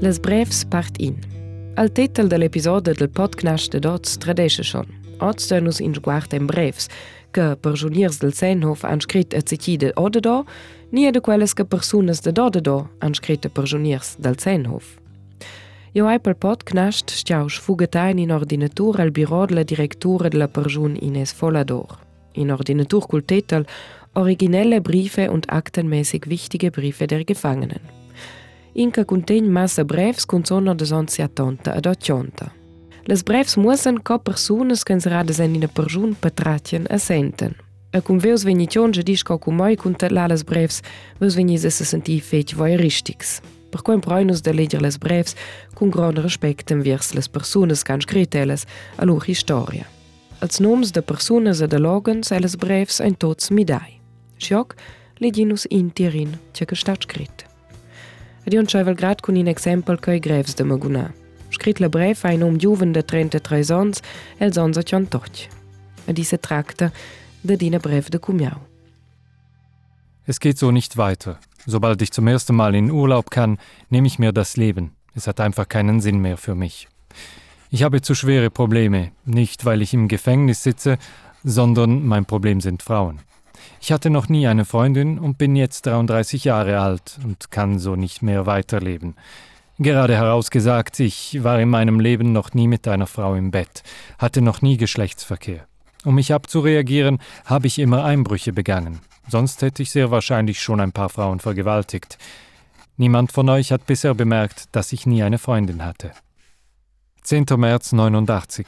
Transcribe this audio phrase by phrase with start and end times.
[0.00, 1.18] Les Brefs part in.
[1.74, 4.86] Al titel dell'episodio del podcast de Dots tradesce schon.
[5.18, 6.88] Oz dönus in sguarda in brefs,
[7.30, 10.46] che per juniers del Senhof han scrit a cecide odedo,
[10.90, 14.96] nie de quelles che personas de dodedo han scrit per juniers del Senhof.
[15.92, 21.32] Io hai pel podcast stiaus fugetain in ordinatura al biro della direttura della Perjun Ines
[21.32, 21.98] Folador.
[22.32, 23.66] In ordinatur cul titel
[24.14, 27.99] Originelle Briefe und aktenmäßig wichtige Briefe der Gefangenen.
[28.74, 32.52] Inca contegn massa brevs cun zona da onziatonta ad ochonta.
[33.04, 37.54] Les brevs muossen co persunas che ensrada en ina perjun patratien a senten.
[37.92, 40.82] A cum veus venition ge disco cum moi cun les brevs,
[41.18, 43.40] veus venis a se sentir fetg voyeuristics.
[43.70, 45.34] Per quem proinus de leger les brevs
[45.74, 49.86] cun gran respectem viers les persunas can scriteles a lur historia.
[50.40, 54.00] Als noms de persunas e de logens e las brevs ein tots midai.
[54.38, 54.76] Schoc,
[55.18, 57.49] leginus interin, ce che stat scritto.
[58.44, 61.12] Ed io c'avel grad con un exempel che i grevs de Maguna.
[61.50, 64.00] Scrit la bref ein um juven de 33 ans
[64.38, 65.48] el sons a ciantoch.
[66.06, 66.90] Ed diese tracta
[67.42, 68.60] de dina brev de Cumiau.
[70.26, 71.38] Es geht so nicht weiter.
[71.66, 73.58] Sobald ich zum ersten Mal in Urlaub kann,
[73.90, 74.92] nehme ich mir das Leben.
[75.14, 76.88] Es hat einfach keinen Sinn mehr für mich.
[77.70, 80.98] Ich habe zu schwere Probleme, nicht weil ich im Gefängnis sitze,
[81.44, 83.20] sondern mein Problem sind Frauen.
[83.80, 87.96] Ich hatte noch nie eine Freundin und bin jetzt 33 Jahre alt und kann so
[87.96, 89.14] nicht mehr weiterleben.
[89.78, 93.82] Gerade herausgesagt, ich war in meinem Leben noch nie mit einer Frau im Bett,
[94.18, 95.66] hatte noch nie Geschlechtsverkehr.
[96.04, 99.00] Um mich abzureagieren, habe ich immer Einbrüche begangen.
[99.28, 102.18] Sonst hätte ich sehr wahrscheinlich schon ein paar Frauen vergewaltigt.
[102.96, 106.10] Niemand von euch hat bisher bemerkt, dass ich nie eine Freundin hatte.
[107.22, 107.46] 10.
[107.56, 108.66] März 89.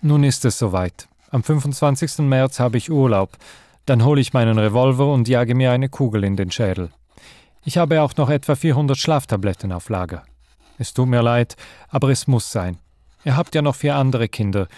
[0.00, 1.08] Nun ist es soweit.
[1.30, 2.20] Am 25.
[2.20, 3.36] März habe ich Urlaub.
[3.88, 6.90] Dann hole ich meinen Revolver und jage mir eine Kugel in den Schädel.
[7.64, 10.24] Ich habe auch noch etwa 400 Schlaftabletten auf Lager.
[10.76, 11.56] Es tut mir leid,
[11.88, 12.76] aber es muss sein.
[13.24, 14.68] Ihr habt ja noch vier andere Kinder.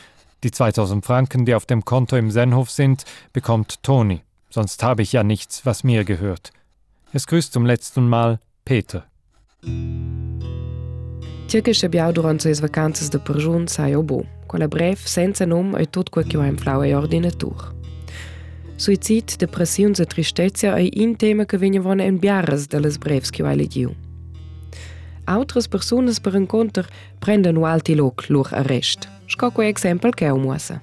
[0.45, 4.23] Die 2000 Franken, die auf dem Konto im Senhof sind, bekommt Toni.
[4.49, 6.53] Sonst habe ich ja nichts, was mir gehört.
[7.13, 9.07] Es grüßt zum letzten Mal Peter.
[11.49, 14.25] Ciò che abbiamo durante le vacanze de Perjun sai o bo.
[14.47, 17.80] Quella breve, senza nome, è tutto quel che ho in flau e ordinatura.
[18.81, 23.53] Suicid, depressiun e tristezza è un tema che venivano in biaras delle breves che ho
[23.53, 23.95] leggiu.
[25.25, 26.87] Altre persone per incontro
[27.19, 29.07] prendono alti loc lor arrest.
[29.59, 30.81] Esempio che ho muossa.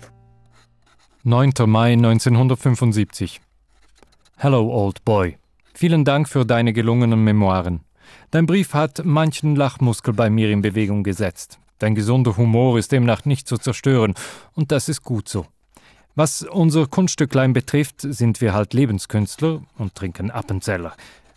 [1.23, 1.65] 9.
[1.65, 3.39] Mai 1975
[4.37, 5.35] Hello, old boy.
[5.73, 7.79] Vielen Dank für deine gelungenen Memoiren.
[8.29, 11.57] Dein Brief hat manchen Lachmuskel bei mir in Bewegung gesetzt.
[11.79, 14.13] Dein gesunder Humor ist demnach nicht zu zerstören,
[14.53, 15.47] und das ist gut so.
[16.17, 20.93] Was unser Kunststücklein betrifft, sind wir halt Lebenskünstler und trinken Appenzeller.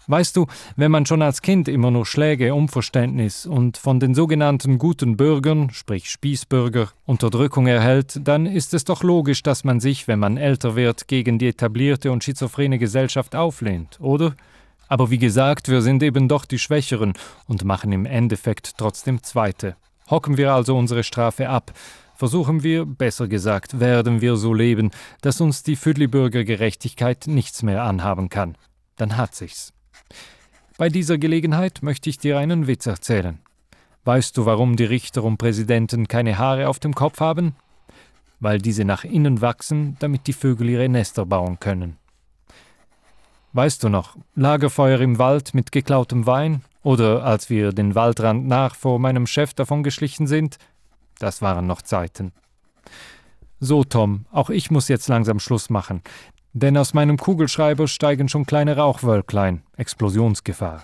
[0.07, 4.79] Weißt du, wenn man schon als Kind immer nur Schläge, Unverständnis und von den sogenannten
[4.79, 10.19] guten Bürgern, sprich Spießbürger, Unterdrückung erhält, dann ist es doch logisch, dass man sich, wenn
[10.19, 14.35] man älter wird, gegen die etablierte und schizophrene Gesellschaft auflehnt, oder?
[14.89, 17.13] Aber wie gesagt, wir sind eben doch die Schwächeren
[17.47, 19.77] und machen im Endeffekt trotzdem Zweite.
[20.09, 21.75] Hocken wir also unsere Strafe ab,
[22.21, 24.91] versuchen wir, besser gesagt, werden wir so leben,
[25.23, 28.59] dass uns die Füdli-Bürgergerechtigkeit nichts mehr anhaben kann.
[28.97, 29.73] Dann hat sich's.
[30.77, 33.39] Bei dieser Gelegenheit möchte ich dir einen Witz erzählen.
[34.05, 37.55] Weißt du, warum die Richter und Präsidenten keine Haare auf dem Kopf haben?
[38.39, 41.97] Weil diese nach innen wachsen, damit die Vögel ihre Nester bauen können.
[43.55, 46.61] Weißt du noch, Lagerfeuer im Wald mit geklautem Wein?
[46.83, 50.59] Oder als wir den Waldrand nach vor meinem Chef davongeschlichen sind,
[51.21, 52.33] das waren noch Zeiten.
[53.61, 56.03] So, Tom, auch ich muss jetzt langsam Schluss machen,
[56.53, 60.83] denn aus meinem Kugelschreiber steigen schon kleine Rauchwölklein, Explosionsgefahr.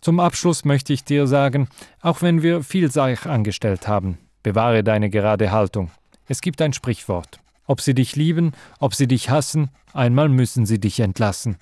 [0.00, 1.68] Zum Abschluss möchte ich dir sagen,
[2.00, 5.90] auch wenn wir viel Seich angestellt haben, bewahre deine gerade Haltung.
[6.26, 7.40] Es gibt ein Sprichwort.
[7.66, 11.56] Ob sie dich lieben, ob sie dich hassen, einmal müssen sie dich entlassen.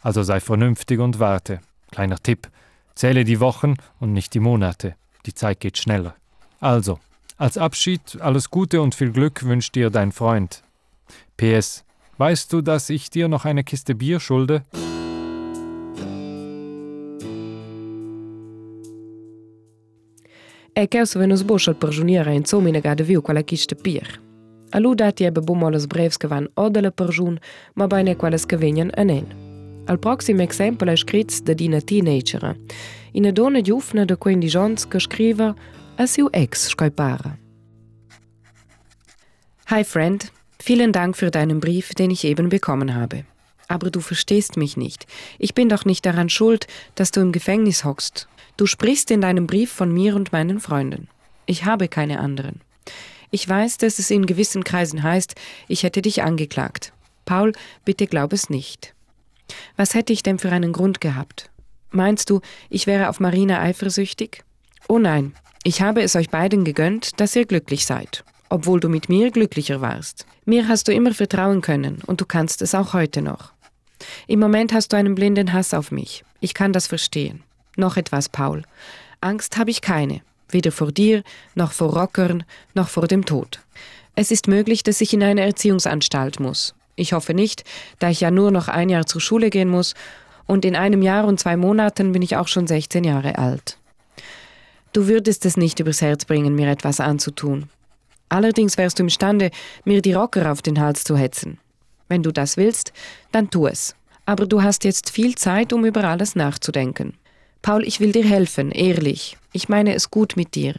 [0.00, 1.60] Also sei vernünftig und warte.
[1.90, 2.48] Kleiner Tipp.
[2.94, 4.94] Zähle die Wochen und nicht die Monate.
[5.26, 6.14] Die Zeit geht schneller.
[6.60, 6.98] Also,
[7.36, 10.62] als Abschied alles Gute und viel Glück wünscht dir dein Freund.
[11.36, 11.84] PS.
[12.18, 14.62] Weißt du, dass ich dir noch eine Kiste Bier schulde?
[20.78, 24.20] E che se venus boscia al pergiuniera in somina gada viu quella kiste bier.
[24.72, 27.38] A lu dati ebbe bumolas brevs che van o della pergiun,
[27.76, 29.24] ma bene quelles che venien anen.
[29.86, 32.54] Al prossimo esempio è scritto da dina teenager.
[33.14, 35.54] Una donna giovane de 15 anni che scrive
[35.98, 37.38] a siu ex scolpara.
[39.66, 43.24] Hi Friend, vielen Dank für deinen Brief, den ich eben bekommen habe.
[43.68, 45.06] Aber du verstehst mich nicht.
[45.38, 48.28] Ich bin doch nicht daran schuld, dass du im Gefängnis hockst.
[48.56, 51.08] Du sprichst in deinem Brief von mir und meinen Freunden.
[51.46, 52.60] Ich habe keine anderen.
[53.30, 55.34] Ich weiß, dass es in gewissen Kreisen heißt,
[55.66, 56.92] ich hätte dich angeklagt.
[57.24, 57.52] Paul,
[57.84, 58.94] bitte glaub es nicht.
[59.76, 61.50] Was hätte ich denn für einen Grund gehabt?
[61.90, 64.45] Meinst du, ich wäre auf Marina eifersüchtig?
[64.88, 65.34] Oh nein,
[65.64, 69.80] ich habe es euch beiden gegönnt, dass ihr glücklich seid, obwohl du mit mir glücklicher
[69.80, 70.26] warst.
[70.44, 73.52] Mir hast du immer vertrauen können und du kannst es auch heute noch.
[74.28, 76.24] Im Moment hast du einen blinden Hass auf mich.
[76.40, 77.42] Ich kann das verstehen.
[77.76, 78.62] Noch etwas, Paul.
[79.20, 81.24] Angst habe ich keine, weder vor dir,
[81.56, 82.44] noch vor Rockern,
[82.74, 83.60] noch vor dem Tod.
[84.14, 86.74] Es ist möglich, dass ich in eine Erziehungsanstalt muss.
[86.94, 87.64] Ich hoffe nicht,
[87.98, 89.94] da ich ja nur noch ein Jahr zur Schule gehen muss,
[90.46, 93.78] und in einem Jahr und zwei Monaten bin ich auch schon 16 Jahre alt.
[94.92, 97.68] Du würdest es nicht übers Herz bringen, mir etwas anzutun.
[98.28, 99.50] Allerdings wärst du imstande,
[99.84, 101.58] mir die Rocker auf den Hals zu hetzen.
[102.08, 102.92] Wenn du das willst,
[103.32, 103.94] dann tu es.
[104.24, 107.14] Aber du hast jetzt viel Zeit, um über alles nachzudenken.
[107.62, 109.36] Paul, ich will dir helfen, ehrlich.
[109.52, 110.74] Ich meine es gut mit dir.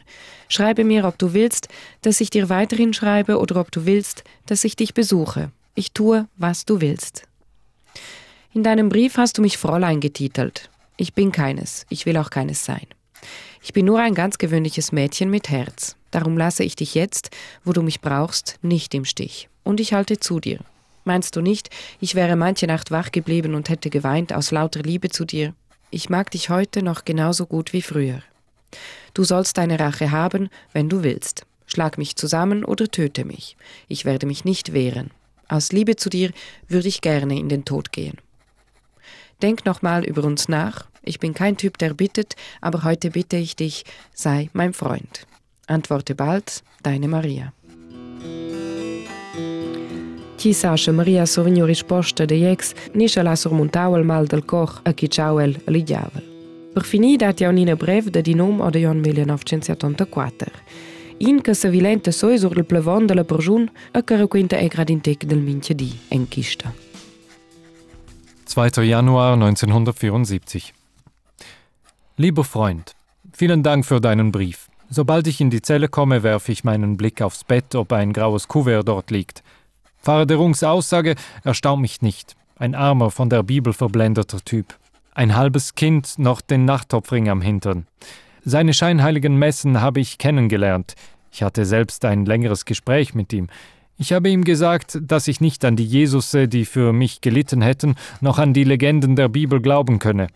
[0.48, 1.68] Schreibe mir, ob du willst,
[2.02, 5.50] dass ich dir weiterhin schreibe oder ob du willst, dass ich dich besuche.
[5.74, 7.24] Ich tue, was du willst.
[8.54, 10.70] In deinem Brief hast du mich Fräulein getitelt.
[10.96, 12.86] Ich bin keines, ich will auch keines sein.
[13.62, 15.96] Ich bin nur ein ganz gewöhnliches Mädchen mit Herz.
[16.10, 17.30] Darum lasse ich dich jetzt,
[17.64, 19.48] wo du mich brauchst, nicht im Stich.
[19.62, 20.60] Und ich halte zu dir.
[21.04, 21.70] Meinst du nicht,
[22.00, 25.54] ich wäre manche Nacht wach geblieben und hätte geweint aus lauter Liebe zu dir?
[25.90, 28.22] Ich mag dich heute noch genauso gut wie früher.
[29.14, 31.46] Du sollst deine Rache haben, wenn du willst.
[31.66, 33.56] Schlag mich zusammen oder töte mich.
[33.88, 35.10] Ich werde mich nicht wehren.
[35.48, 36.30] Aus Liebe zu dir
[36.68, 38.18] würde ich gerne in den Tod gehen.
[39.40, 40.87] Denk nochmal über uns nach.
[41.02, 43.84] Ich bin kein Typ, der bittet, aber heute bitte ich dich,
[44.14, 45.26] sei mein Freund.
[45.66, 47.52] Antworte bald, deine Maria.
[50.38, 54.92] Chi sascha Maria sovegno risposta de ex, nisce la surmontau al mal del cor a
[54.92, 56.22] chi ciao el ligiavel.
[56.72, 60.52] Per finì dat ja unina brev de di nom o de Jon 1974.
[61.16, 64.68] In che se vilenta soi sur il plevon de la perjun a cara quinta e
[64.68, 66.72] gradintec del minche di en kista.
[68.54, 68.84] 2.
[68.84, 70.77] Januar 1974
[72.20, 72.96] Lieber Freund,
[73.32, 74.66] vielen Dank für deinen Brief.
[74.90, 78.48] Sobald ich in die Zelle komme, werfe ich meinen Blick aufs Bett, ob ein graues
[78.48, 79.44] Kuvert dort liegt.
[80.02, 82.34] Pfarrer de Rungs Aussage erstaunt mich nicht.
[82.56, 84.76] Ein armer, von der Bibel verblendeter Typ.
[85.14, 87.86] Ein halbes Kind, noch den Nachttopfring am Hintern.
[88.44, 90.94] Seine scheinheiligen Messen habe ich kennengelernt.
[91.30, 93.46] Ich hatte selbst ein längeres Gespräch mit ihm.
[93.96, 97.94] Ich habe ihm gesagt, dass ich nicht an die Jesusse, die für mich gelitten hätten,
[98.20, 100.26] noch an die Legenden der Bibel glauben könne.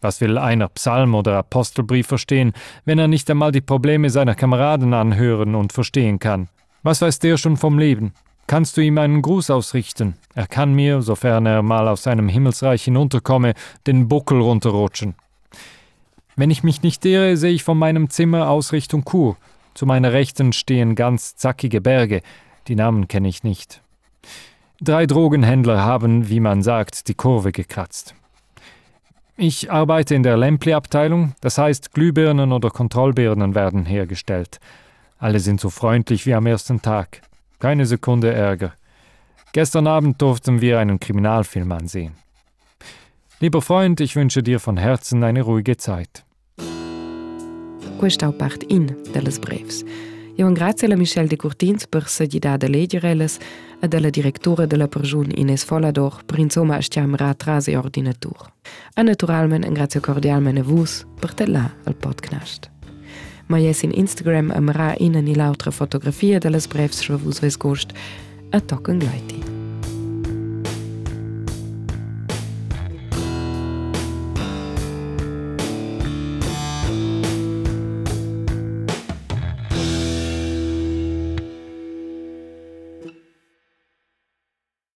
[0.00, 2.52] Was will einer Psalm oder Apostelbrief verstehen,
[2.84, 6.48] wenn er nicht einmal die Probleme seiner Kameraden anhören und verstehen kann?
[6.82, 8.12] Was weiß der schon vom Leben?
[8.46, 10.14] Kannst du ihm einen Gruß ausrichten?
[10.34, 13.54] Er kann mir, sofern er mal aus seinem Himmelsreich hinunterkomme,
[13.86, 15.14] den Buckel runterrutschen.
[16.34, 19.36] Wenn ich mich nicht irre, sehe ich von meinem Zimmer aus Richtung Kur.
[19.74, 22.22] Zu meiner Rechten stehen ganz zackige Berge,
[22.66, 23.82] die Namen kenne ich nicht.
[24.80, 28.14] Drei Drogenhändler haben, wie man sagt, die Kurve gekratzt.
[29.42, 34.60] Ich arbeite in der Lempli-Abteilung, das heißt Glühbirnen oder Kontrollbirnen werden hergestellt.
[35.16, 37.22] Alle sind so freundlich wie am ersten Tag.
[37.58, 38.74] Keine Sekunde Ärger.
[39.54, 42.12] Gestern Abend durften wir einen Kriminalfilm ansehen.
[43.38, 46.22] Lieber Freund, ich wünsche dir von Herzen eine ruhige Zeit.
[47.98, 49.86] Questa parte in delles brevs.
[50.40, 53.38] Io ringrazio a Michel de Curtins per sagità de leggerelles
[53.78, 58.50] e della direttura della Perjun Ines Folador per insomma stiamra trase ordinatur.
[58.94, 62.70] E naturalment ringrazio cordialmente a vos per tellà al podcast.
[63.48, 67.92] Ma jes in Instagram amra ina ni lautra fotografia delles brevs schwa vos ves gost
[68.50, 69.49] a tocken gleiti.